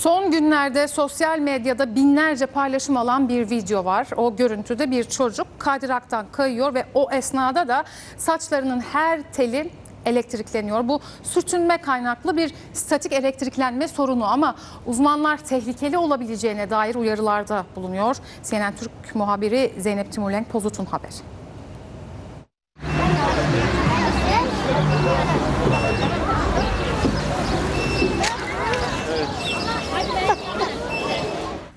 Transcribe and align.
Son 0.00 0.30
günlerde 0.30 0.88
sosyal 0.88 1.38
medyada 1.38 1.94
binlerce 1.94 2.46
paylaşım 2.46 2.96
alan 2.96 3.28
bir 3.28 3.50
video 3.50 3.84
var. 3.84 4.08
O 4.16 4.36
görüntüde 4.36 4.90
bir 4.90 5.04
çocuk 5.04 5.46
kaydıraktan 5.58 6.26
kayıyor 6.32 6.74
ve 6.74 6.84
o 6.94 7.10
esnada 7.12 7.68
da 7.68 7.84
saçlarının 8.16 8.80
her 8.80 9.32
teli 9.32 9.70
elektrikleniyor. 10.06 10.88
Bu 10.88 11.00
sürtünme 11.22 11.78
kaynaklı 11.78 12.36
bir 12.36 12.54
statik 12.72 13.12
elektriklenme 13.12 13.88
sorunu 13.88 14.24
ama 14.24 14.54
uzmanlar 14.86 15.36
tehlikeli 15.36 15.98
olabileceğine 15.98 16.70
dair 16.70 16.94
uyarılarda 16.94 17.64
bulunuyor. 17.76 18.16
CNN 18.50 18.76
Türk 18.76 19.14
muhabiri 19.14 19.72
Zeynep 19.78 20.12
Timurlenk 20.12 20.50
Pozut'un 20.50 20.84
haberi. 20.84 21.14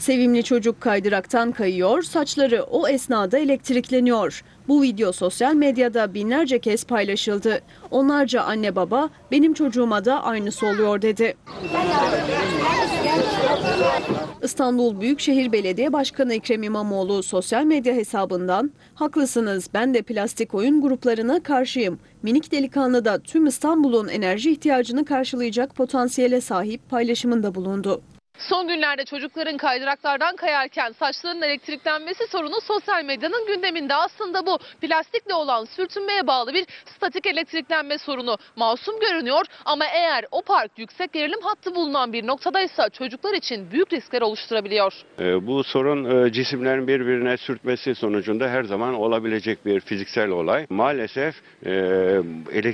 Sevimli 0.03 0.43
çocuk 0.43 0.81
kaydıraktan 0.81 1.51
kayıyor, 1.51 2.01
saçları 2.01 2.63
o 2.63 2.87
esnada 2.87 3.37
elektrikleniyor. 3.37 4.43
Bu 4.67 4.81
video 4.81 5.11
sosyal 5.11 5.53
medyada 5.53 6.13
binlerce 6.13 6.59
kez 6.59 6.85
paylaşıldı. 6.85 7.61
Onlarca 7.91 8.41
anne 8.41 8.75
baba 8.75 9.09
benim 9.31 9.53
çocuğuma 9.53 10.05
da 10.05 10.23
aynısı 10.23 10.67
oluyor 10.67 11.01
dedi. 11.01 11.35
İstanbul 14.41 15.01
Büyükşehir 15.01 15.51
Belediye 15.51 15.93
Başkanı 15.93 16.33
Ekrem 16.33 16.63
İmamoğlu 16.63 17.23
sosyal 17.23 17.63
medya 17.63 17.93
hesabından 17.93 18.71
haklısınız 18.95 19.69
ben 19.73 19.93
de 19.93 20.01
plastik 20.01 20.53
oyun 20.53 20.81
gruplarına 20.81 21.43
karşıyım. 21.43 21.99
Minik 22.23 22.51
delikanlı 22.51 23.05
da 23.05 23.19
tüm 23.19 23.45
İstanbul'un 23.45 24.07
enerji 24.07 24.51
ihtiyacını 24.51 25.05
karşılayacak 25.05 25.75
potansiyele 25.75 26.41
sahip 26.41 26.89
paylaşımında 26.89 27.55
bulundu. 27.55 28.01
Son 28.49 28.67
günlerde 28.67 29.05
çocukların 29.05 29.57
kaydıraklardan 29.57 30.35
kayarken 30.35 30.91
saçlarının 30.91 31.41
elektriklenmesi 31.41 32.27
sorunu 32.27 32.61
sosyal 32.61 33.05
medyanın 33.05 33.47
gündeminde. 33.47 33.95
Aslında 33.95 34.45
bu 34.45 34.57
plastikle 34.81 35.33
olan 35.33 35.65
sürtünmeye 35.65 36.27
bağlı 36.27 36.53
bir 36.53 36.65
statik 36.85 37.25
elektriklenme 37.25 37.97
sorunu. 37.97 38.37
Masum 38.55 38.99
görünüyor 38.99 39.45
ama 39.65 39.85
eğer 39.85 40.25
o 40.31 40.41
park 40.41 40.71
yüksek 40.77 41.13
gerilim 41.13 41.41
hattı 41.41 41.75
bulunan 41.75 42.13
bir 42.13 42.27
noktadaysa 42.27 42.89
çocuklar 42.89 43.33
için 43.33 43.71
büyük 43.71 43.93
riskler 43.93 44.21
oluşturabiliyor. 44.21 44.93
E, 45.19 45.47
Bu 45.47 45.63
sorun 45.63 46.25
e, 46.25 46.31
cisimlerin 46.31 46.87
birbirine 46.87 47.37
sürtmesi 47.37 47.95
sonucunda 47.95 48.49
her 48.49 48.63
zaman 48.63 48.93
olabilecek 48.93 49.65
bir 49.65 49.79
fiziksel 49.79 50.29
olay. 50.29 50.65
Maalesef 50.69 51.35
e, 51.65 51.71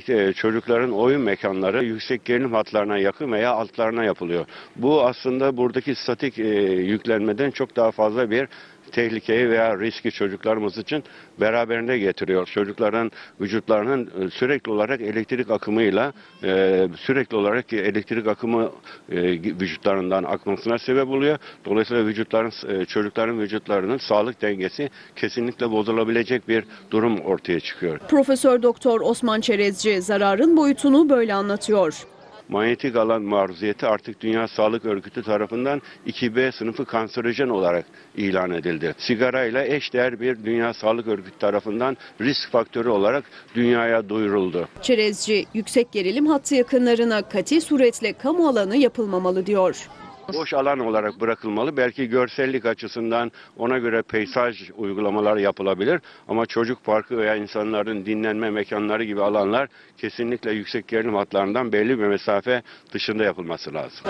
e, 0.08 0.34
çocukların 0.34 0.92
oyun 0.92 1.22
mekanları 1.22 1.86
yüksek 1.86 2.25
gerilim 2.25 2.53
hatlarına 2.53 2.97
yakın 2.97 3.31
veya 3.31 3.52
altlarına 3.52 4.03
yapılıyor. 4.03 4.45
Bu 4.75 5.06
aslında 5.06 5.59
buradaki 5.60 5.96
statik 5.96 6.40
e, 6.40 6.48
yüklenmeden 6.72 7.52
çok 7.52 7.76
daha 7.76 7.92
fazla 7.92 8.32
bir 8.32 8.48
tehlikeyi 8.92 9.50
veya 9.50 9.80
riski 9.80 10.12
çocuklarımız 10.12 10.78
için 10.78 11.04
beraberinde 11.40 11.98
getiriyor. 11.98 12.46
Çocukların 12.46 13.12
vücutlarının 13.42 14.06
e, 14.06 14.30
sürekli 14.30 14.72
olarak 14.72 15.02
elektrik 15.02 15.52
akımıyla 15.52 16.14
e, 16.44 16.88
sürekli 16.98 17.38
olarak 17.38 17.74
elektrik 17.74 18.28
akımı 18.28 18.72
e, 19.12 19.22
vücutlarından 19.32 20.24
akmasına 20.24 20.78
sebep 20.78 21.08
oluyor. 21.10 21.38
Dolayısıyla 21.66 22.06
vücutların 22.06 22.86
çocukların 22.86 23.40
vücutlarının 23.40 23.98
sağlık 23.98 24.42
dengesi 24.42 24.90
kesinlikle 25.16 25.72
bozulabilecek 25.72 26.48
bir 26.48 26.64
durum 26.92 27.20
ortaya 27.20 27.60
çıkıyor. 27.60 28.00
Profesör 28.00 28.64
Doktor 28.64 29.02
Osman 29.02 29.42
Çerezci 29.42 30.02
zararın 30.02 30.58
boyutunu 30.58 31.10
böyle 31.10 31.34
anlatıyor. 31.34 32.06
Manyetik 32.50 32.95
alan 32.95 33.22
maruziyeti 33.22 33.86
artık 33.88 34.22
Dünya 34.22 34.47
Sağlık 34.47 34.86
Örgütü 34.86 35.23
tarafından 35.23 35.81
2B 36.08 36.52
sınıfı 36.52 36.86
kanserojen 36.86 37.50
olarak 37.50 37.86
ilan 38.17 38.52
edildi. 38.52 38.95
Sigara 38.97 39.45
ile 39.45 39.75
eşdeğer 39.75 40.19
bir 40.19 40.45
Dünya 40.45 40.73
Sağlık 40.73 41.08
Örgütü 41.08 41.38
tarafından 41.38 41.97
risk 42.22 42.52
faktörü 42.52 42.89
olarak 42.89 43.24
dünyaya 43.56 44.09
duyuruldu. 44.09 44.68
Çerezci 44.81 45.46
yüksek 45.53 45.91
gerilim 45.91 46.25
hattı 46.25 46.56
yakınlarına 46.56 47.22
kati 47.22 47.62
suretle 47.62 48.13
kamu 48.13 48.47
alanı 48.47 48.75
yapılmamalı 48.78 49.45
diyor. 49.45 49.88
Boş 50.34 50.53
alan 50.53 50.79
olarak 50.79 51.22
bırakılmalı. 51.22 51.78
Belki 51.78 52.09
görsellik 52.09 52.66
açısından 52.66 53.31
ona 53.57 53.78
göre 53.78 54.01
peyzaj 54.01 54.69
uygulamaları 54.78 55.41
yapılabilir. 55.41 56.01
Ama 56.28 56.45
çocuk 56.45 56.84
parkı 56.84 57.17
veya 57.17 57.35
insanların 57.35 58.06
dinlenme 58.06 58.50
mekanları 58.50 59.03
gibi 59.03 59.22
alanlar 59.22 59.68
kesinlikle 59.97 60.51
yüksek 60.51 60.88
gerilim 60.88 61.16
hatlarından 61.16 61.72
belli 61.72 62.00
bir 62.00 62.07
mesafe 62.07 62.62
dışında 62.94 63.23
yapılması 63.23 63.73
lazım. 63.73 64.06